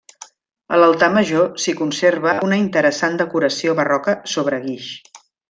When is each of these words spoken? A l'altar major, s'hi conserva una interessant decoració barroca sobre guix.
A 0.77 0.77
l'altar 0.83 1.09
major, 1.17 1.43
s'hi 1.63 1.75
conserva 1.81 2.33
una 2.47 2.59
interessant 2.63 3.19
decoració 3.21 3.77
barroca 3.83 4.17
sobre 4.33 4.63
guix. 4.67 4.91